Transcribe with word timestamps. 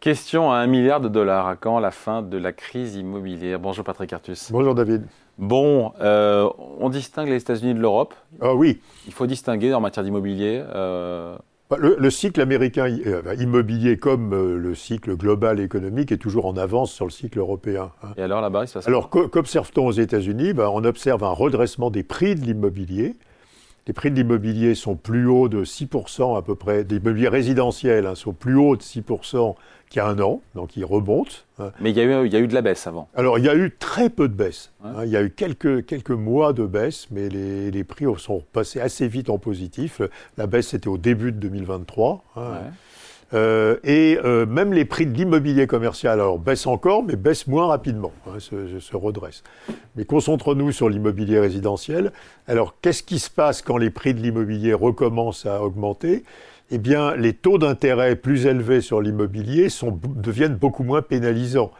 Question 0.00 0.50
à 0.50 0.56
un 0.56 0.66
milliard 0.66 1.02
de 1.02 1.10
dollars. 1.10 1.46
À 1.46 1.56
quand 1.56 1.78
la 1.78 1.90
fin 1.90 2.22
de 2.22 2.38
la 2.38 2.52
crise 2.52 2.96
immobilière? 2.96 3.60
Bonjour 3.60 3.84
Patrick 3.84 4.10
Artus. 4.14 4.50
Bonjour 4.50 4.74
David. 4.74 5.04
Bon, 5.36 5.92
euh, 6.00 6.48
on 6.78 6.88
distingue 6.88 7.28
les 7.28 7.36
États-Unis 7.36 7.74
de 7.74 7.80
l'Europe. 7.80 8.14
Ah 8.40 8.54
oui. 8.54 8.80
Il 9.06 9.12
faut 9.12 9.26
distinguer 9.26 9.74
en 9.74 9.80
matière 9.82 10.02
d'immobilier. 10.02 10.64
Euh, 10.74 11.36
bah, 11.68 11.76
le, 11.78 12.10
cycle 12.10 12.40
américain 12.40 12.86
euh, 12.86 13.34
immobilier, 13.38 13.98
comme 13.98 14.30
le 14.56 14.74
cycle 14.74 15.16
global 15.16 15.60
économique, 15.60 16.12
est 16.12 16.18
toujours 16.18 16.46
en 16.46 16.56
avance 16.56 16.92
sur 16.92 17.04
le 17.04 17.10
cycle 17.10 17.38
européen. 17.38 17.90
Hein. 18.02 18.08
Et 18.16 18.22
alors 18.22 18.40
là-bas, 18.40 18.64
il 18.64 18.68
se 18.68 18.74
passe 18.74 18.88
Alors 18.88 19.10
qu'observe-t-on 19.10 19.86
aux 19.86 19.92
États-Unis? 19.92 20.54
Bah, 20.54 20.70
On 20.72 20.82
observe 20.84 21.22
un 21.24 21.32
redressement 21.32 21.90
des 21.90 22.04
prix 22.04 22.36
de 22.36 22.40
l'immobilier 22.40 23.16
les 23.86 23.92
prix 23.92 24.10
de 24.10 24.16
l'immobilier 24.16 24.74
sont 24.74 24.96
plus 24.96 25.26
hauts 25.26 25.48
de 25.48 25.64
6% 25.64 26.36
à 26.36 26.42
peu 26.42 26.54
près, 26.54 26.84
des 26.84 26.96
immobiliers 26.96 27.28
résidentiels 27.28 28.06
hein, 28.06 28.14
sont 28.14 28.32
plus 28.32 28.56
hauts 28.56 28.76
de 28.76 28.82
6% 28.82 29.54
qu'il 29.88 29.98
y 29.98 30.00
a 30.00 30.06
un 30.06 30.20
an, 30.20 30.40
donc 30.54 30.76
ils 30.76 30.84
remontent. 30.84 31.32
Hein. 31.58 31.72
Mais 31.80 31.90
il 31.90 31.96
y, 31.96 32.00
a 32.00 32.04
eu, 32.04 32.26
il 32.26 32.32
y, 32.32 32.36
a 32.36 32.38
eu, 32.38 32.46
de 32.46 32.54
la 32.54 32.62
baisse 32.62 32.86
avant. 32.86 33.08
Alors 33.14 33.38
il 33.38 33.44
y 33.44 33.48
a 33.48 33.56
eu 33.56 33.74
très 33.76 34.08
peu 34.08 34.28
de 34.28 34.34
baisse. 34.34 34.72
Hein. 34.84 35.04
il 35.04 35.10
y 35.10 35.16
a 35.16 35.22
eu 35.22 35.30
quelques, 35.30 35.84
quelques 35.84 36.10
mois 36.10 36.52
de 36.52 36.64
baisse, 36.64 37.08
mais 37.10 37.28
les, 37.28 37.70
les, 37.70 37.84
prix 37.84 38.06
sont 38.18 38.44
passés 38.52 38.80
assez 38.80 39.08
vite 39.08 39.30
en 39.30 39.38
positif. 39.38 40.00
La 40.36 40.46
baisse 40.46 40.68
c'était 40.68 40.88
au 40.88 40.98
début 40.98 41.32
de 41.32 41.38
2023. 41.38 42.24
Euh, 43.32 43.76
et 43.84 44.18
euh, 44.24 44.44
même 44.44 44.72
les 44.72 44.84
prix 44.84 45.06
de 45.06 45.16
l'immobilier 45.16 45.66
commercial 45.66 46.14
alors, 46.20 46.38
baissent 46.38 46.66
encore, 46.66 47.04
mais 47.04 47.16
baissent 47.16 47.46
moins 47.46 47.68
rapidement, 47.68 48.12
hein, 48.26 48.40
se, 48.40 48.80
se, 48.80 48.96
redressent. 48.96 49.44
Mais 49.96 50.04
concentrons-nous 50.04 50.72
sur 50.72 50.88
l'immobilier 50.88 51.38
résidentiel. 51.38 52.12
Alors, 52.48 52.74
qu'est-ce 52.80 53.04
qui 53.04 53.20
se 53.20 53.30
passe 53.30 53.62
quand 53.62 53.76
les 53.76 53.90
prix 53.90 54.14
de 54.14 54.20
l'immobilier 54.20 54.74
recommencent 54.74 55.46
à 55.46 55.62
augmenter? 55.62 56.24
Eh 56.72 56.78
bien, 56.78 57.16
les 57.16 57.32
taux 57.32 57.58
d'intérêt 57.58 58.16
plus 58.16 58.46
élevés 58.46 58.80
sur 58.80 59.00
l'immobilier 59.00 59.68
deviennent 60.16 60.54
beaucoup 60.54 60.84
moins 60.84 61.02
pénalisants. 61.02 61.72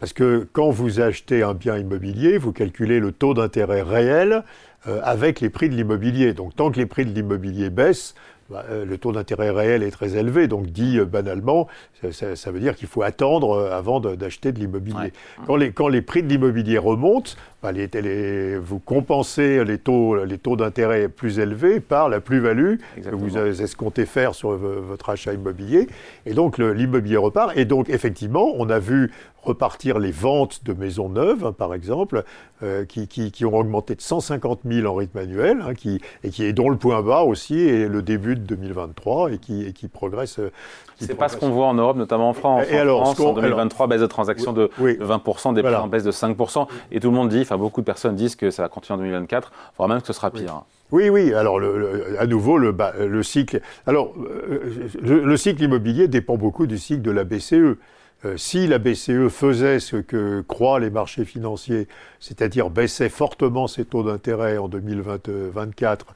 Parce 0.00 0.12
que 0.12 0.48
quand 0.52 0.70
vous 0.70 0.98
achetez 1.00 1.44
un 1.44 1.54
bien 1.54 1.78
immobilier, 1.78 2.36
vous 2.36 2.52
calculez 2.52 2.98
le 2.98 3.12
taux 3.12 3.34
d'intérêt 3.34 3.82
réel 3.82 4.42
euh, 4.88 5.00
avec 5.04 5.40
les 5.40 5.48
prix 5.48 5.68
de 5.68 5.76
l'immobilier. 5.76 6.32
Donc 6.34 6.56
tant 6.56 6.72
que 6.72 6.78
les 6.80 6.86
prix 6.86 7.06
de 7.06 7.12
l'immobilier 7.12 7.70
baissent, 7.70 8.16
bah, 8.50 8.64
euh, 8.70 8.84
le 8.84 8.98
taux 8.98 9.12
d'intérêt 9.12 9.50
réel 9.50 9.82
est 9.82 9.90
très 9.90 10.16
élevé, 10.16 10.48
donc 10.48 10.66
dit 10.66 10.98
euh, 10.98 11.04
banalement, 11.04 11.68
ça, 12.10 12.50
veut 12.50 12.60
dire 12.60 12.74
qu'il 12.74 12.88
faut 12.88 13.02
attendre 13.02 13.52
euh, 13.52 13.76
avant 13.76 14.00
d'acheter 14.00 14.52
de, 14.52 14.58
l'immobilier. 14.58 15.12
Quand, 15.46 15.56
les, 15.56 15.72
quand 15.72 15.88
les 15.88 16.02
prix 16.02 16.22
de 16.22 16.28
l'immobilier 16.28 16.78
remontent, 16.78 17.32
bah, 17.62 17.72
les, 17.72 18.58
vous 18.58 18.78
compensez 18.78 19.64
les 19.64 19.78
taux, 19.78 20.24
les 20.24 20.38
taux 20.38 20.56
d'intérêt 20.56 21.08
plus 21.08 21.38
élevés 21.38 21.80
par 21.80 22.08
la 22.08 22.20
plus-value 22.20 22.76
que 23.02 23.14
vous 23.14 23.38
escomptez 23.38 24.06
faire 24.06 24.34
sur 24.34 24.50
votre 24.50 25.10
achat 25.10 25.32
immobilier, 25.32 25.86
et 26.26 26.34
donc 26.34 26.58
l'immobilier 26.58 27.16
repart. 27.16 27.56
Et 27.56 27.64
donc 27.64 27.88
effectivement, 27.88 28.52
on 28.56 28.68
a 28.68 28.80
vu 28.80 29.12
repartir 29.42 29.98
les 29.98 30.12
ventes 30.12 30.64
de 30.64 30.72
maisons 30.72 31.08
neuves, 31.08 31.46
hein, 31.46 31.52
par 31.52 31.74
exemple, 31.74 32.24
qui, 32.88 33.08
qui, 33.08 33.44
ont 33.44 33.56
augmenté 33.56 33.96
de 33.96 34.00
150 34.00 34.60
000 34.64 34.86
en 34.86 34.94
rythme 34.94 35.18
annuel, 35.18 35.64
hein, 35.66 35.74
qui, 35.74 36.00
et 36.22 36.30
qui 36.30 36.44
est 36.44 36.52
dont 36.52 36.70
le 36.70 36.76
point 36.76 37.02
bas 37.02 37.22
aussi 37.22 37.58
est 37.58 37.88
le 37.88 38.02
début 38.02 38.36
de 38.36 38.40
2023 38.40 39.32
et 39.32 39.38
qui, 39.38 39.64
et 39.66 39.72
qui 39.72 39.88
progresse. 39.88 40.38
Euh, 40.38 40.52
c'est 41.00 41.14
pas 41.14 41.28
ce 41.28 41.36
qu'on 41.36 41.50
voit 41.50 41.66
en 41.66 41.74
Europe, 41.74 41.96
notamment 41.96 42.28
en 42.28 42.32
France. 42.32 42.64
Et 42.70 42.76
en 42.76 42.80
alors, 42.80 43.02
France, 43.02 43.20
en 43.20 43.32
2023, 43.32 43.86
baisse 43.88 44.00
de 44.00 44.06
transactions 44.06 44.52
de, 44.52 44.70
20%, 44.78 45.54
des 45.54 45.62
prix 45.62 45.74
en 45.74 45.88
baisse 45.88 46.04
de 46.04 46.12
5%. 46.12 46.66
Et 46.92 47.00
tout 47.00 47.10
le 47.10 47.16
monde 47.16 47.28
dit, 47.28 47.40
enfin 47.40 47.58
beaucoup 47.58 47.80
de 47.80 47.86
personnes 47.86 48.14
disent 48.14 48.36
que 48.36 48.50
ça 48.50 48.62
va 48.62 48.68
continuer 48.68 48.96
en 48.98 49.02
2024, 49.02 49.52
voire 49.76 49.88
même 49.88 50.00
que 50.00 50.06
ce 50.06 50.12
sera 50.12 50.30
pire. 50.30 50.62
Oui, 50.92 51.08
oui. 51.08 51.32
Alors, 51.32 51.58
le, 51.58 52.16
à 52.18 52.26
nouveau, 52.26 52.58
le, 52.58 52.74
le 53.00 53.22
cycle. 53.22 53.60
Alors, 53.86 54.12
euh, 54.18 54.88
le, 55.02 55.36
cycle 55.36 55.62
immobilier 55.62 56.06
dépend 56.06 56.36
beaucoup 56.36 56.66
du 56.66 56.78
cycle 56.78 57.02
de 57.02 57.10
la 57.10 57.24
BCE. 57.24 57.78
Euh, 58.24 58.36
si 58.36 58.66
la 58.66 58.78
BCE 58.78 59.28
faisait 59.28 59.80
ce 59.80 59.96
que 59.96 60.42
croient 60.42 60.78
les 60.78 60.90
marchés 60.90 61.24
financiers, 61.24 61.88
c'est-à-dire 62.20 62.70
baissait 62.70 63.08
fortement 63.08 63.66
ses 63.66 63.84
taux 63.84 64.04
d'intérêt 64.04 64.58
en 64.58 64.68
2024, 64.68 66.14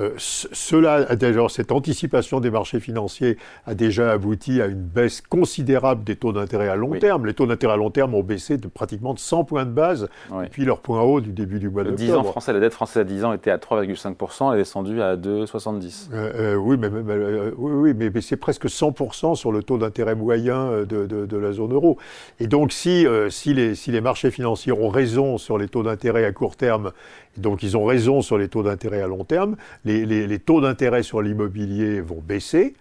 euh, 0.00 0.10
cela 0.16 1.06
cette 1.48 1.72
anticipation 1.72 2.38
des 2.38 2.50
marchés 2.50 2.78
financiers 2.78 3.36
a 3.66 3.74
déjà 3.74 4.12
abouti 4.12 4.62
à 4.62 4.66
une 4.66 4.82
baisse 4.82 5.20
considérable 5.20 6.04
des 6.04 6.14
taux 6.14 6.32
d'intérêt 6.32 6.68
à 6.68 6.76
long 6.76 6.90
terme. 6.98 7.26
Les 7.26 7.34
taux 7.34 7.46
d'intérêt 7.46 7.74
à 7.74 7.76
long 7.76 7.90
terme 7.90 8.14
ont 8.14 8.22
baissé 8.22 8.56
de 8.58 8.68
pratiquement 8.68 9.14
de 9.14 9.18
100 9.18 9.44
points 9.44 9.64
de 9.64 9.70
base 9.70 10.08
depuis 10.30 10.64
leur 10.64 10.80
point 10.80 11.02
haut 11.02 11.20
du 11.20 11.32
début 11.32 11.58
du 11.58 11.68
mois 11.68 11.82
d'octobre. 11.82 12.04
10 12.04 12.14
ans 12.14 12.24
français, 12.24 12.52
la 12.52 12.60
dette 12.60 12.74
française 12.74 13.00
à 13.00 13.04
10 13.04 13.24
ans 13.24 13.32
était 13.32 13.50
à 13.50 13.56
3,5%, 13.56 14.52
elle 14.52 14.54
est 14.54 14.62
descendue 14.62 15.02
à 15.02 15.16
2,70. 15.16 16.10
Euh, 16.12 16.54
oui, 16.54 16.76
mais, 16.78 16.88
oui, 17.56 17.94
mais, 17.94 18.20
c'est 18.20 18.36
presque 18.36 18.66
100% 18.66 19.34
sur 19.34 19.50
le 19.50 19.62
taux 19.62 19.78
d'intérêt 19.78 20.14
moyen 20.14 20.84
de, 20.88 21.06
de 21.06 21.36
la 21.36 21.47
zone 21.52 21.72
euro. 21.72 21.98
Et 22.40 22.46
donc, 22.46 22.72
si, 22.72 23.06
euh, 23.06 23.30
si, 23.30 23.54
les, 23.54 23.74
si 23.74 23.90
les 23.90 24.00
marchés 24.00 24.30
financiers 24.30 24.72
ont 24.72 24.88
raison 24.88 25.38
sur 25.38 25.58
les 25.58 25.68
taux 25.68 25.82
d'intérêt 25.82 26.24
à 26.24 26.32
court 26.32 26.56
terme, 26.56 26.92
donc 27.36 27.62
ils 27.62 27.76
ont 27.76 27.84
raison 27.84 28.22
sur 28.22 28.38
les 28.38 28.48
taux 28.48 28.62
d'intérêt 28.62 29.00
à 29.00 29.06
long 29.06 29.24
terme, 29.24 29.56
les, 29.84 30.06
les 30.06 30.38
taux 30.38 30.60
d'intérêt 30.60 31.02
sur 31.02 31.22
l'immobilier 31.22 32.00
vont 32.00 32.20
baisser. 32.20 32.74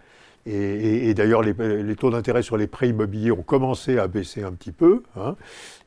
Et, 0.47 1.09
et, 1.09 1.13
d'ailleurs, 1.13 1.41
les, 1.41 1.53
les, 1.83 1.95
taux 1.95 2.09
d'intérêt 2.09 2.41
sur 2.41 2.55
les 2.55 2.67
prêts 2.67 2.87
immobiliers 2.87 3.31
ont 3.31 3.43
commencé 3.43 3.99
à 3.99 4.07
baisser 4.07 4.43
un 4.43 4.53
petit 4.53 4.71
peu. 4.71 5.03
Hein. 5.17 5.35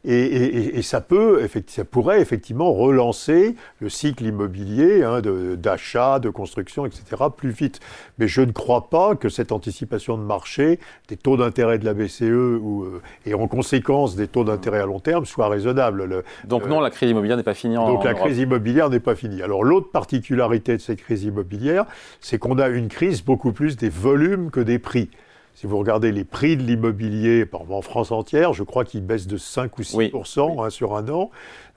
Et, 0.02 0.78
et, 0.78 0.82
ça 0.82 1.02
peut, 1.02 1.46
ça 1.66 1.84
pourrait 1.84 2.22
effectivement 2.22 2.72
relancer 2.72 3.54
le 3.80 3.90
cycle 3.90 4.24
immobilier 4.24 5.02
hein, 5.02 5.20
d'achat, 5.56 6.18
de, 6.18 6.30
construction, 6.30 6.86
etc. 6.86 7.02
plus 7.36 7.50
vite. 7.50 7.80
Mais 8.18 8.26
je 8.26 8.40
ne 8.40 8.50
crois 8.50 8.88
pas 8.88 9.14
que 9.14 9.28
cette 9.28 9.52
anticipation 9.52 10.16
de 10.16 10.22
marché 10.22 10.78
des 11.08 11.18
taux 11.18 11.36
d'intérêt 11.36 11.78
de 11.78 11.84
la 11.84 11.92
BCE 11.92 12.22
ou, 12.22 12.84
euh, 12.84 13.02
et 13.26 13.34
en 13.34 13.46
conséquence 13.46 14.16
des 14.16 14.26
taux 14.26 14.44
d'intérêt 14.44 14.80
à 14.80 14.86
long 14.86 15.00
terme 15.00 15.26
soit 15.26 15.48
raisonnable. 15.48 16.22
donc 16.44 16.66
non, 16.66 16.80
la 16.80 16.90
crise 16.90 17.10
immobilière 17.10 17.36
n'est 17.36 17.42
pas 17.42 17.54
finie. 17.54 17.76
En, 17.76 17.92
donc 17.92 18.04
la 18.04 18.14
crise 18.14 18.38
immobilière 18.38 18.88
n'est 18.88 19.00
pas 19.00 19.14
finie. 19.14 19.42
Alors 19.42 19.64
l'autre 19.64 19.90
particularité 19.90 20.78
de 20.78 20.82
cette 20.82 21.02
crise 21.02 21.24
immobilière, 21.24 21.84
c'est 22.20 22.38
qu'on 22.38 22.58
a 22.58 22.68
une 22.68 22.88
crise 22.88 23.22
beaucoup 23.22 23.52
plus 23.52 23.76
des 23.76 23.90
volumes 23.90 24.49
que 24.50 24.60
des 24.60 24.78
prix. 24.78 25.10
Si 25.54 25.66
vous 25.66 25.78
regardez 25.78 26.10
les 26.12 26.24
prix 26.24 26.56
de 26.56 26.62
l'immobilier, 26.62 27.46
en 27.52 27.82
France 27.82 28.12
entière, 28.12 28.52
je 28.52 28.62
crois 28.62 28.84
qu'ils 28.84 29.04
baissent 29.04 29.26
de 29.26 29.36
5 29.36 29.78
ou 29.78 29.82
6% 29.82 30.64
hein, 30.64 30.70
sur 30.70 30.96
un 30.96 31.08
an. 31.08 31.30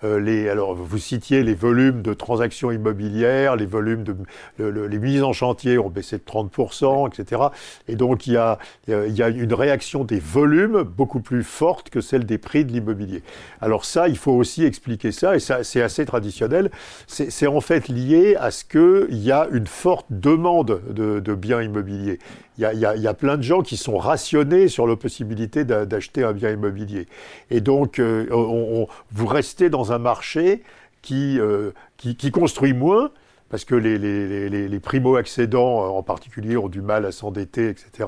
Euh, 0.04 0.20
les, 0.20 0.50
alors, 0.50 0.76
vous 0.76 0.98
citiez 0.98 1.44
les 1.44 1.54
volumes 1.54 2.02
de 2.02 2.14
transactions 2.14 2.72
immobilières, 2.72 3.56
les 3.56 3.66
volumes 3.66 4.04
de 4.04 4.16
les 4.60 5.00
mises 5.00 5.24
en 5.24 5.34
chantier 5.34 5.78
ont 5.78 5.90
baissé 5.90 6.18
de 6.18 6.24
30%, 6.24 7.08
etc. 7.08 7.44
Et 7.88 7.96
donc, 7.96 8.28
il 8.28 8.34
y, 8.34 8.38
a, 8.38 8.58
il 8.88 9.16
y 9.16 9.24
a 9.24 9.30
une 9.30 9.54
réaction 9.54 10.04
des 10.04 10.20
volumes 10.20 10.84
beaucoup 10.84 11.22
plus 11.22 11.44
forte 11.44 11.90
que 11.90 12.02
celle 12.02 12.26
des 12.26 12.38
prix 12.38 12.66
de 12.66 12.72
l'immobilier. 12.72 13.24
Alors 13.62 13.86
ça, 13.86 14.08
il 14.08 14.18
faut 14.18 14.34
aussi 14.34 14.64
expliquer 14.64 15.12
ça, 15.12 15.36
et 15.36 15.40
ça, 15.40 15.64
c'est 15.64 15.82
assez 15.82 16.06
traditionnel. 16.06 16.70
C'est 17.08 17.48
en 17.48 17.62
fait 17.62 17.88
lié 17.88 18.36
à 18.36 18.52
ce 18.52 18.66
qu'il 18.66 19.18
y 19.18 19.32
a 19.32 19.48
une 19.52 19.68
forte 19.68 20.08
demande 20.10 20.82
de, 20.90 21.20
de 21.20 21.36
biens 21.36 21.62
immobiliers. 21.62 22.20
Il 22.58 22.62
y, 22.62 22.66
a, 22.66 22.74
il, 22.74 22.80
y 22.80 22.86
a, 22.86 22.96
il 22.96 23.02
y, 23.02 23.08
a, 23.08 23.16
plein 23.16 23.36
de 23.36 23.42
gens 23.42 23.63
qui 23.64 23.78
sont 23.78 23.98
rationnés 23.98 24.68
sur 24.68 24.88
la 24.88 24.96
possibilité 24.96 25.66
d'acheter 25.66 26.24
un 26.24 26.34
bien 26.34 26.52
immobilier. 26.52 27.08
Et 27.50 27.62
donc, 27.62 28.00
euh, 28.00 28.28
on, 28.32 28.88
vous 29.12 29.26
restez 29.28 29.70
dans 29.70 29.92
un 29.92 30.00
marché 30.00 30.64
qui, 31.02 31.40
euh, 31.40 31.72
qui, 31.98 32.16
qui 32.16 32.32
construit 32.32 32.74
moins, 32.74 33.12
parce 33.50 33.66
que 33.66 33.76
les, 33.76 33.98
les, 33.98 34.50
les, 34.50 34.68
les 34.68 34.80
primo-accédants 34.80 35.96
en 35.98 36.04
particulier 36.04 36.58
ont 36.58 36.70
du 36.70 36.82
mal 36.82 37.06
à 37.06 37.12
s'endetter, 37.12 37.70
etc 37.70 38.06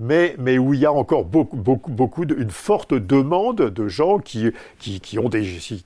mais, 0.00 0.58
où 0.58 0.72
il 0.72 0.80
y 0.80 0.86
a 0.86 0.92
encore 0.92 1.26
beaucoup, 1.26 1.58
beaucoup, 1.58 1.90
beaucoup 1.90 2.24
une 2.24 2.50
forte 2.50 2.94
demande 2.94 3.58
de 3.58 3.86
gens 3.86 4.18
qui, 4.18 4.50
qui, 4.78 4.98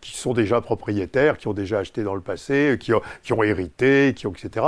sont 0.03 0.33
déjà 0.33 0.61
propriétaires, 0.61 1.37
qui 1.37 1.49
ont 1.49 1.53
déjà 1.53 1.81
acheté 1.81 2.05
dans 2.05 2.15
le 2.15 2.21
passé, 2.21 2.79
qui 2.79 2.93
ont, 2.93 3.43
hérité, 3.43 4.15
qui 4.15 4.29
ont, 4.29 4.33
etc. 4.33 4.67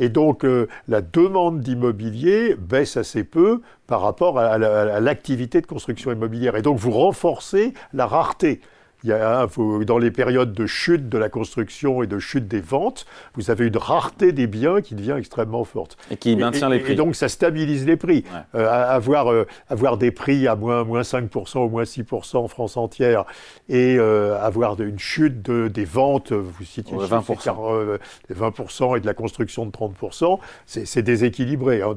Et 0.00 0.08
donc, 0.08 0.44
euh, 0.44 0.66
la 0.88 1.02
demande 1.02 1.60
d'immobilier 1.60 2.56
baisse 2.56 2.96
assez 2.96 3.22
peu 3.22 3.62
par 3.86 4.00
rapport 4.00 4.38
à 4.38 4.58
l'activité 4.58 5.60
de 5.60 5.66
construction 5.66 6.10
immobilière. 6.10 6.56
Et 6.56 6.62
donc, 6.62 6.76
vous 6.76 6.90
renforcez 6.90 7.72
la 7.92 8.06
rareté. 8.06 8.60
Il 9.04 9.10
y 9.10 9.12
a, 9.12 9.46
dans 9.86 9.98
les 9.98 10.10
périodes 10.10 10.52
de 10.52 10.66
chute 10.66 11.08
de 11.08 11.18
la 11.18 11.28
construction 11.28 12.02
et 12.02 12.06
de 12.06 12.18
chute 12.18 12.48
des 12.48 12.60
ventes, 12.60 13.06
vous 13.34 13.50
avez 13.50 13.66
une 13.66 13.76
rareté 13.76 14.32
des 14.32 14.46
biens 14.46 14.80
qui 14.80 14.94
devient 14.94 15.16
extrêmement 15.16 15.64
forte. 15.64 15.96
Et 16.10 16.16
qui 16.16 16.36
maintient 16.36 16.68
les 16.68 16.80
prix. 16.80 16.92
Et 16.92 16.96
donc 16.96 17.16
ça 17.16 17.28
stabilise 17.28 17.86
les 17.86 17.96
prix. 17.96 18.24
Euh, 18.54 18.68
avoir, 18.68 19.32
euh, 19.32 19.46
avoir 19.68 19.96
des 19.96 20.10
prix 20.10 20.46
à 20.46 20.56
moins, 20.56 20.84
moins 20.84 21.02
5% 21.02 21.58
ou 21.58 21.68
moins 21.68 21.84
6% 21.84 22.36
en 22.36 22.48
France 22.48 22.76
entière 22.76 23.24
et 23.68 23.96
euh, 23.98 24.38
avoir 24.40 24.80
une 24.80 24.98
chute 24.98 25.42
de, 25.42 25.68
des 25.68 25.84
ventes, 25.84 26.32
vous 26.32 26.64
citez 26.64 26.94
20%. 26.94 27.98
20% 28.30 28.96
et 28.96 29.00
de 29.00 29.06
la 29.06 29.14
construction 29.14 29.66
de 29.66 29.70
30%, 29.70 30.38
c'est 30.66 31.02
déséquilibré. 31.02 31.82
Hein, 31.82 31.94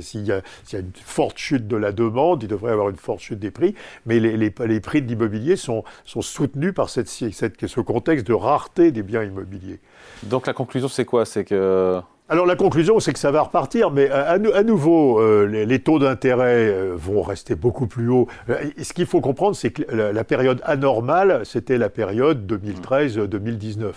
S'il 0.00 0.22
y, 0.22 0.28
y, 0.28 0.32
a 0.32 0.78
une 0.78 0.92
forte 0.94 1.38
chute 1.38 1.68
de 1.68 1.76
la 1.76 1.92
demande, 1.92 2.42
il 2.42 2.48
devrait 2.48 2.70
y 2.70 2.72
avoir 2.72 2.88
une 2.88 2.96
forte 2.96 3.20
chute 3.20 3.38
des 3.38 3.50
prix, 3.50 3.74
mais 4.06 4.20
les, 4.20 4.36
les, 4.36 4.52
les 4.66 4.80
prix 4.80 5.02
de 5.02 5.08
l'immobilier 5.08 5.56
sont, 5.56 5.84
sont 6.04 6.22
soutenu 6.38 6.72
par 6.72 6.88
cette, 6.88 7.08
cette, 7.08 7.66
ce 7.66 7.80
contexte 7.80 8.26
de 8.28 8.32
rareté 8.32 8.92
des 8.92 9.02
biens 9.02 9.24
immobiliers. 9.24 9.80
Donc 10.22 10.46
la 10.46 10.52
conclusion, 10.52 10.88
c'est 10.88 11.04
quoi? 11.04 11.24
C'est 11.24 11.44
que 11.44 12.00
alors 12.30 12.44
la 12.44 12.56
conclusion, 12.56 13.00
c'est 13.00 13.14
que 13.14 13.18
ça 13.18 13.30
va 13.30 13.40
repartir, 13.40 13.90
mais 13.90 14.10
à, 14.10 14.36
nouveau, 14.62 15.18
euh, 15.18 15.46
les, 15.46 15.78
taux 15.78 15.98
d'intérêt 15.98 16.68
euh, 16.68 16.92
vont 16.94 17.22
rester 17.22 17.54
beaucoup 17.54 17.86
plus 17.86 18.10
hauts. 18.10 18.28
Euh, 18.50 18.56
ce 18.82 18.92
qu'il 18.92 19.06
faut 19.06 19.22
comprendre, 19.22 19.56
c'est 19.56 19.70
que 19.70 19.82
la, 19.90 20.24
période 20.24 20.60
anormale, 20.64 21.40
c'était 21.46 21.78
la 21.78 21.88
période 21.88 22.46
2013-2019 22.46 23.92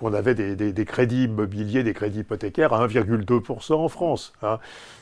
on 0.00 0.12
avait 0.12 0.34
des, 0.34 0.84
crédits 0.84 1.24
immobiliers, 1.24 1.82
des 1.82 1.94
crédits 1.94 2.20
hypothécaires 2.20 2.72
à 2.72 2.86
1,2% 2.86 3.74
en 3.74 3.88
France. 3.88 4.32
Hein. 4.42 4.58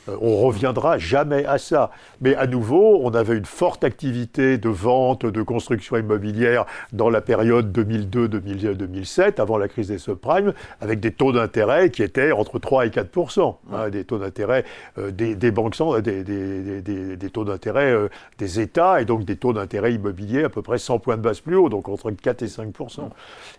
Euh, 0.09 0.17
on 0.21 0.37
reviendra 0.37 0.97
jamais 0.97 1.45
à 1.45 1.57
ça. 1.57 1.91
Mais 2.21 2.35
à 2.35 2.47
nouveau, 2.47 2.99
on 3.01 3.11
avait 3.11 3.37
une 3.37 3.45
forte 3.45 3.83
activité 3.83 4.57
de 4.57 4.69
vente, 4.69 5.25
de 5.25 5.41
construction 5.41 5.97
immobilière 5.97 6.65
dans 6.91 7.09
la 7.09 7.21
période 7.21 7.75
2002-2007, 7.77 9.41
avant 9.41 9.57
la 9.57 9.67
crise 9.67 9.87
des 9.87 9.97
subprimes, 9.97 10.53
avec 10.81 10.99
des 10.99 11.11
taux 11.11 11.31
d'intérêt 11.31 11.89
qui 11.89 12.03
étaient 12.03 12.31
entre 12.31 12.59
3 12.59 12.85
et 12.85 12.89
4%. 12.89 13.55
Hein, 13.71 13.89
des 13.89 14.03
taux 14.03 14.19
d'intérêt 14.19 14.63
euh, 14.97 15.11
des, 15.11 15.51
banques, 15.51 15.75
des, 16.01 16.23
des, 16.23 17.29
taux 17.29 17.45
d'intérêt 17.45 17.91
euh, 17.91 18.09
des 18.37 18.59
États, 18.59 19.01
et 19.01 19.05
donc 19.05 19.25
des 19.25 19.37
taux 19.37 19.53
d'intérêt 19.53 19.93
immobiliers 19.93 20.43
à 20.43 20.49
peu 20.49 20.61
près 20.61 20.77
100 20.77 20.99
points 20.99 21.17
de 21.17 21.21
base 21.21 21.39
plus 21.39 21.55
haut, 21.55 21.69
donc 21.69 21.89
entre 21.89 22.11
4 22.11 22.43
et 22.43 22.47
5%. 22.47 23.09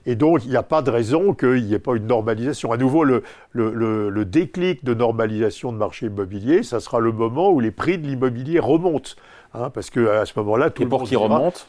Et 0.07 0.15
donc, 0.15 0.45
il 0.45 0.51
n'y 0.51 0.57
a 0.57 0.63
pas 0.63 0.83
de 0.83 0.91
raison 0.91 1.24
qu'il 1.32 1.65
n'y 1.65 1.75
ait 1.75 1.79
pas 1.79 1.94
une 1.97 2.06
normalisation. 2.06 2.73
À 2.73 2.76
nouveau, 2.76 3.05
le, 3.05 3.23
le, 3.53 4.25
déclic 4.25 4.85
de 4.85 4.94
normalisation 4.94 5.73
de 5.73 5.79
marché 5.79 6.06
immobilier, 6.06 6.62
ça 6.62 6.81
sera 6.81 7.00
le 7.00 7.12
moment 7.12 7.50
où 7.50 7.61
les 7.61 7.71
prix 7.71 7.99
de 7.99 8.06
l'immobilier 8.06 8.59
remontent. 8.59 9.12
Hein, 9.55 9.71
parce 9.71 9.91
qu'à 9.91 10.26
ce 10.26 10.32
moment-là, 10.37 10.71
tout 10.71 10.82
le 10.82 10.88
monde. 10.88 11.06
qui 11.06 11.17
remonte 11.17 11.67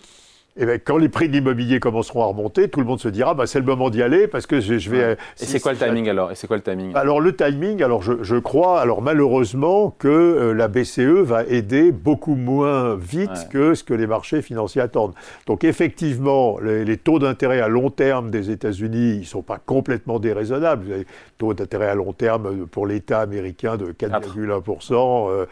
et 0.57 0.63
eh 0.63 0.65
bien, 0.67 0.77
quand 0.77 0.95
les 0.95 1.09
prix 1.09 1.27
de 1.27 1.33
l'immobilier 1.33 1.81
commenceront 1.81 2.21
à 2.21 2.27
remonter, 2.27 2.69
tout 2.69 2.79
le 2.79 2.85
monde 2.85 3.01
se 3.01 3.09
dira 3.09 3.33
bah, 3.33 3.45
c'est 3.45 3.59
le 3.59 3.65
moment 3.65 3.89
d'y 3.89 4.01
aller 4.01 4.25
parce 4.25 4.47
que 4.47 4.61
je, 4.61 4.89
vais. 4.89 5.17
Et 5.41 5.45
c'est 5.45 5.59
quoi 5.59 5.73
le 5.73 5.77
timing 5.77 6.07
alors? 6.07 6.31
Et 6.31 6.35
c'est 6.35 6.47
quoi 6.47 6.55
le 6.55 6.63
timing? 6.63 6.95
Alors 6.95 7.19
le 7.19 7.35
timing, 7.35 7.83
alors 7.83 8.01
je, 8.01 8.23
je 8.23 8.37
crois, 8.37 8.79
alors 8.79 9.01
malheureusement 9.01 9.93
que 9.99 10.07
euh, 10.07 10.53
la 10.53 10.69
BCE 10.69 11.01
va 11.01 11.43
aider 11.43 11.91
beaucoup 11.91 12.35
moins 12.35 12.95
vite 12.95 13.49
que 13.51 13.73
ce 13.73 13.83
que 13.83 13.93
les 13.93 14.07
marchés 14.07 14.41
financiers 14.41 14.81
attendent. 14.81 15.13
Donc 15.45 15.65
effectivement, 15.65 16.57
les, 16.61 16.95
taux 16.95 17.19
d'intérêt 17.19 17.59
à 17.59 17.67
long 17.67 17.89
terme 17.89 18.31
des 18.31 18.49
États-Unis, 18.49 19.17
ils 19.17 19.25
sont 19.25 19.41
pas 19.41 19.57
complètement 19.57 20.19
déraisonnables. 20.19 20.85
Vous 20.85 20.91
avez 20.93 21.07
taux 21.37 21.53
d'intérêt 21.53 21.89
à 21.89 21.95
long 21.95 22.13
terme 22.13 22.65
pour 22.67 22.87
l'État 22.87 23.19
américain 23.19 23.75
de 23.75 23.91
4,1%. 23.91 25.29
Euh, 25.29 25.45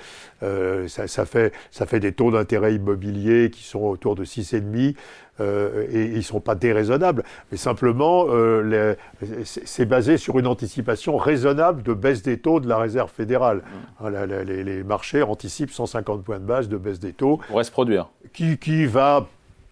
euh, 0.43 0.87
ça, 0.87 1.07
ça, 1.07 1.25
fait, 1.25 1.51
ça 1.71 1.85
fait 1.85 1.99
des 1.99 2.13
taux 2.13 2.31
d'intérêt 2.31 2.73
immobiliers 2.75 3.49
qui 3.49 3.63
sont 3.63 3.81
autour 3.81 4.15
de 4.15 4.23
6,5%. 4.23 4.92
Euh, 5.41 5.87
et 5.91 6.05
ils 6.05 6.17
ne 6.17 6.21
sont 6.21 6.39
pas 6.39 6.53
déraisonnables, 6.53 7.23
mais 7.51 7.57
simplement 7.57 8.25
euh, 8.29 8.93
c'est 9.43 9.85
basé 9.85 10.17
sur 10.17 10.37
une 10.37 10.45
anticipation 10.45 11.17
raisonnable 11.17 11.81
de 11.81 11.93
baisse 11.93 12.21
des 12.21 12.37
taux 12.37 12.59
de 12.59 12.69
la 12.69 12.77
Réserve 12.77 13.09
fédérale. 13.09 13.63
Mmh. 14.01 14.05
Hein, 14.05 14.25
les, 14.45 14.83
marchés 14.83 15.23
anticipent 15.23 15.71
150 15.71 16.23
points 16.23 16.39
de 16.39 16.45
base 16.45 16.69
de 16.69 16.77
baisse 16.77 16.99
des 16.99 17.13
taux. 17.13 17.39
Pourrait 17.47 17.63
se 17.63 17.71
produire. 17.71 18.09
Qui, 18.31 18.59
qui 18.59 18.85
va 18.85 19.25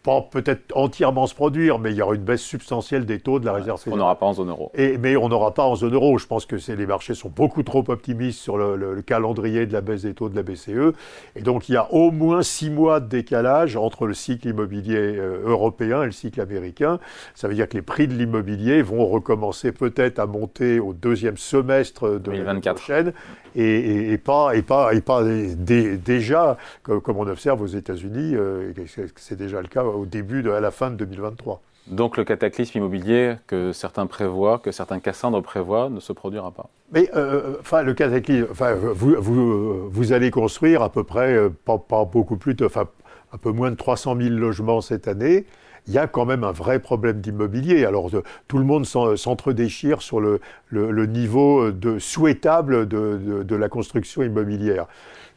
pas 0.04 0.22
peut-être 0.22 0.76
entièrement 0.76 1.28
se 1.28 1.36
produire, 1.36 1.78
mais 1.78 1.92
il 1.92 1.98
y 1.98 2.02
aura 2.02 2.16
une 2.16 2.24
baisse 2.24 2.42
substantielle 2.42 3.06
des 3.06 3.20
taux 3.20 3.40
de 3.40 3.46
la 3.46 3.54
réserve 3.54 3.80
fédérale. 3.80 4.00
On 4.00 4.04
n'aura 4.04 4.20
pas 4.20 4.26
en 4.26 4.34
zone 4.34 4.50
euro. 4.50 4.72
Et, 4.74 4.98
mais 4.98 5.16
on 5.16 5.30
n'aura 5.30 5.54
pas 5.54 5.64
en 5.64 5.76
zone 5.76 5.94
euro. 5.94 6.18
Je 6.18 6.26
pense 6.26 6.46
que 6.46 6.56
les 6.72 6.86
marchés 6.86 7.14
sont 7.14 7.30
beaucoup 7.30 7.64
trop 7.64 7.84
optimistes 7.88 8.40
sur 8.40 8.58
le, 8.58 9.02
calendrier 9.02 9.66
de 9.66 9.74
la 9.74 9.82
baisse 9.82 10.04
des 10.04 10.14
taux 10.14 10.30
de 10.30 10.36
la 10.36 10.44
BCE. 10.44 10.96
Et 11.36 11.42
donc 11.42 11.70
il 11.70 11.74
y 11.74 11.78
a 11.78 11.92
au 11.94 12.12
moins 12.12 12.42
six 12.42 12.70
mois 12.70 13.00
de 13.00 13.08
décalage 13.08 13.76
entre 13.76 14.08
le 14.08 14.14
cycle 14.14 14.48
immobilier 14.48 14.96
euh, 14.98 15.42
européen 15.46 16.04
et 16.04 16.06
le 16.06 16.12
cycle 16.12 16.42
américain. 16.42 17.00
Ça 17.36 17.48
veut 17.48 17.56
dire 17.56 17.68
que 17.68 17.76
les 17.76 17.82
prix 17.82 18.08
de 18.08 18.14
l'immobilier 18.14 18.82
vont 18.82 19.06
recommencer 19.06 19.72
peut-être 19.72 20.20
à 20.20 20.26
monter 20.26 20.80
au 20.80 20.94
deuxième 20.94 21.38
semestre 21.38 22.20
de 22.20 22.32
l'année 22.32 22.62
prochaine 22.62 23.14
et, 23.56 24.18
pas, 24.18 24.56
et 24.56 24.62
pas, 24.62 24.94
et 24.94 25.02
pas 25.02 25.24
déjà, 25.24 26.58
comme, 26.84 27.18
on 27.18 27.28
observe 27.28 27.62
aux 27.62 27.68
États-Unis, 27.68 28.36
euh, 28.36 28.72
c'est 29.16 29.38
déjà 29.38 29.62
le 29.62 29.68
cas 29.68 29.84
au 29.96 30.06
début, 30.06 30.44
de, 30.44 30.52
à 30.52 30.60
la 30.60 30.72
fin 30.72 30.92
de 30.92 30.96
2023. 30.96 31.62
Donc 31.88 32.16
le 32.18 32.24
cataclysme 32.24 32.78
immobilier 32.78 33.36
que 33.48 33.72
certains 33.72 34.06
prévoient, 34.06 34.60
que 34.60 34.72
certains 34.72 35.00
Cassandres 35.00 35.42
prévoient, 35.42 35.90
ne 35.90 36.00
se 36.00 36.14
produira 36.14 36.52
pas. 36.52 36.70
Mais 36.92 37.10
euh, 37.16 37.56
enfin, 37.60 37.82
le 37.82 37.94
cataclysme, 37.94 38.48
enfin, 38.52 38.76
vous, 38.76 39.16
vous, 39.18 39.90
vous, 39.90 40.14
allez 40.14 40.30
construire 40.30 40.84
à 40.84 40.90
peu 40.90 41.04
près, 41.04 41.34
euh, 41.34 41.50
pas, 41.50 41.78
pas, 41.78 42.06
beaucoup 42.06 42.38
plus, 42.38 42.54
de, 42.54 42.66
enfin, 42.66 42.88
un 43.34 43.38
peu 43.38 43.52
moins 43.52 43.72
de 43.72 43.76
300 43.76 44.16
000 44.18 44.30
logements 44.36 44.82
cette 44.82 45.08
année 45.08 45.46
il 45.88 45.94
y 45.94 45.98
a 45.98 46.08
quand 46.08 46.26
même 46.26 46.44
un 46.44 46.52
vrai 46.52 46.80
problème 46.80 47.22
d'immobilier. 47.22 47.86
Alors 47.86 48.10
tout 48.48 48.58
le 48.58 48.64
monde 48.64 48.86
s'entre-déchire 48.86 50.02
sur 50.02 50.20
le, 50.20 50.40
le, 50.70 51.06
niveau 51.06 51.72
de, 51.72 52.00
souhaitable 52.00 52.88
de, 52.88 53.44
de, 53.44 53.56
la 53.56 53.70
construction 53.70 54.22
immobilière. 54.24 54.88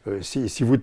Euh, 0.06 0.21
si, 0.21 0.49
si, 0.49 0.65
vous 0.65 0.77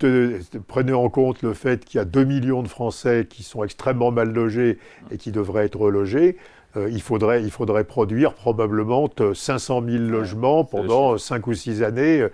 prenez 0.68 0.94
en 0.94 1.10
compte 1.10 1.44
le 1.44 1.54
fait 1.54 1.86
qu'il 1.86 2.00
y 2.00 2.02
a 2.02 2.06
2 2.06 2.24
millions 2.24 2.64
de 2.64 2.68
Français 2.68 3.28
qui 3.30 3.44
sont 3.44 3.64
extrêmement 3.64 4.12
mal 4.12 4.34
logés 4.34 4.80
et 5.12 5.18
qui 5.18 5.32
devraient 5.32 5.66
être 5.66 5.80
relogés, 5.80 6.38
euh, 6.78 6.90
il, 6.90 7.02
faudrait, 7.02 7.44
il 7.44 7.52
faudrait 7.52 7.84
produire 7.84 8.34
probablement 8.34 9.10
500 9.34 9.84
000 9.88 10.04
logements 10.04 10.64
pendant 10.64 11.18
5 11.18 11.48
ou 11.48 11.54
6 11.54 11.84
années. 11.84 12.28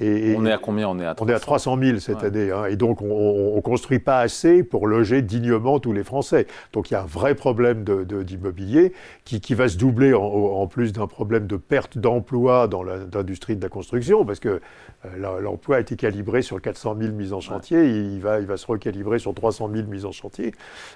Et, 0.00 0.34
on 0.36 0.44
est 0.46 0.52
à 0.52 0.58
combien? 0.58 0.88
On 0.88 0.98
est 0.98 1.06
à 1.06 1.14
300, 1.14 1.24
on 1.24 1.32
est 1.32 1.34
à 1.34 1.40
300 1.40 1.78
000 1.80 1.98
cette 1.98 2.24
année. 2.24 2.50
Hein, 2.50 2.66
et 2.66 2.76
donc, 2.76 3.00
on 3.02 3.54
ne 3.56 3.60
construit 3.60 4.00
pas 4.00 4.18
assez 4.18 4.62
pour 4.62 4.86
loger 4.86 5.22
dignement 5.22 5.78
tous 5.78 5.92
les 5.92 6.04
Français. 6.04 6.46
Donc, 6.72 6.90
il 6.90 6.94
y 6.94 6.96
a 6.96 7.02
un 7.02 7.06
vrai 7.06 7.34
problème 7.34 7.84
d'immobilier 8.24 8.88
de, 8.88 8.94
qui, 9.24 9.40
qui, 9.40 9.54
va 9.54 9.68
se 9.68 9.78
doubler 9.78 10.14
en, 10.14 10.22
en 10.22 10.66
plus 10.66 10.92
d'un 10.92 11.06
problème 11.06 11.46
de 11.46 11.56
perte 11.56 11.98
d'emploi 11.98 12.68
dans 12.68 12.82
l'industrie 12.82 13.56
de 13.56 13.62
la 13.62 13.68
construction, 13.68 14.24
parce 14.24 14.40
que 14.40 14.60
euh, 15.06 15.40
l'emploi 15.40 15.76
a 15.76 15.80
été 15.80 15.96
calibré 15.96 16.42
sur 16.42 16.60
400 16.60 16.96
000 17.00 17.12
mises 17.12 17.32
en 17.32 17.40
chantier, 17.40 17.84
il, 17.86 18.20
va, 18.20 18.40
il 18.40 18.46
va 18.46 18.56
se 18.56 18.66
recalibrer 18.66 19.18
sur 19.18 19.34
300 19.34 19.70
000 19.74 19.88
mises 19.88 20.04
en 20.04 20.12
chantier. 20.12 20.54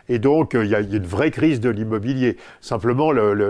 Et 0.08 0.18
donc, 0.18 0.54
euh, 0.54 0.64
il 0.64 0.70
y 0.70 0.74
a, 0.74 0.80
une 0.80 1.06
vraie 1.06 1.30
crise 1.30 1.60
de 1.60 1.70
l'immobilier. 1.70 2.36
Simplement, 2.60 2.87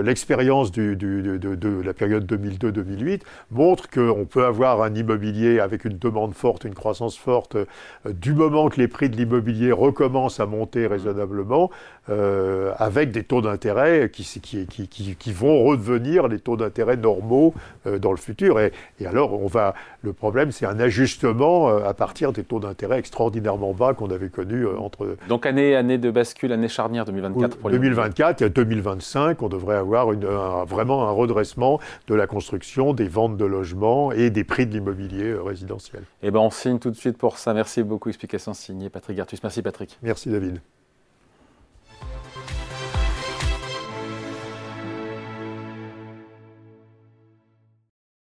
l'expérience 0.03 0.73
de, 0.73 0.95
de, 0.95 1.83
la 1.83 1.95
période 1.95 2.31
2002-2008 2.31 3.21
montre 3.51 3.89
qu'on 3.89 4.25
peut 4.25 4.45
avoir 4.45 4.83
un 4.83 4.95
immobilier 4.95 5.61
avec 5.61 5.85
une 5.85 5.99
demande 5.99 6.35
forte, 6.35 6.65
une 6.65 6.75
croissance 6.75 7.17
forte, 7.17 7.57
euh, 7.57 7.65
du 8.07 8.33
moment 8.33 8.69
que 8.69 8.81
les 8.81 8.89
prix 8.89 9.11
de 9.11 9.17
l'immobilier 9.17 9.73
recommencent 9.73 10.41
à 10.41 10.47
monter 10.47 10.87
raisonnablement, 10.87 11.71
avec 12.09 13.11
des 13.11 13.25
taux 13.25 13.43
d'intérêt 13.43 14.11
qui, 14.11 14.25
qui, 14.41 14.67
qui, 14.67 15.17
qui, 15.17 15.33
vont 15.33 15.65
redevenir 15.65 16.29
les 16.29 16.39
taux 16.39 16.57
d'intérêt 16.57 16.97
normaux 16.97 17.55
dans 17.85 18.11
le 18.11 18.17
futur. 18.17 18.61
Et, 18.61 18.73
et 19.01 19.07
alors, 19.07 19.41
on 19.41 19.47
va, 19.47 19.75
le 20.03 20.13
problème, 20.13 20.53
c'est 20.53 20.67
un 20.67 20.79
ajustement 20.81 21.69
euh, 21.69 21.89
à 21.89 21.95
partir 21.95 22.33
des 22.33 22.45
taux 22.45 22.61
d'intérêt 22.61 22.99
extraordinairement 22.99 23.73
bas 23.73 23.95
qu'on 23.95 24.11
avait 24.11 24.29
connus 24.29 24.67
euh, 24.67 24.79
entre. 24.79 25.17
Donc 25.29 25.47
année, 25.47 25.75
année 25.75 25.99
de 25.99 26.11
bascule, 26.11 26.53
année 26.53 26.69
charnière 26.69 27.05
2024 27.05 27.59
pour 27.59 27.71
2024 27.71 28.43
et 28.43 28.51
2025, 28.51 29.43
on 29.43 29.49
devrait 29.49 29.77
avoir 29.77 30.13
une, 30.13 30.25
vraiment 30.25 31.09
un 31.09 31.13
redressement 31.13 31.81
de 32.07 32.15
la 32.15 32.27
construction, 32.27 32.93
des 32.93 33.09
ventes 33.09 33.37
de 33.37 33.45
logements 33.45 34.13
et 34.13 34.31
des 34.31 34.45
prix 34.45 34.67
de 34.67 34.73
l'immobilier 34.73 35.31
euh, 35.31 35.43
résidentiel. 35.43 36.03
Eh 36.23 36.31
bien, 36.31 36.41
on 36.41 36.51
signe 36.51 36.79
tout 36.79 36.91
de 36.91 36.97
suite 36.97 37.19
pour 37.19 37.39
ça. 37.39 37.55
Merci 37.55 37.83
beaucoup. 37.83 38.09
Explication 38.09 38.55
signée 38.55 38.91
Patrick 38.91 39.17
Gartus. 39.17 39.43
Merci 39.43 39.63
Patrick. 39.63 39.99
Merci 40.03 40.31
David. 40.31 40.61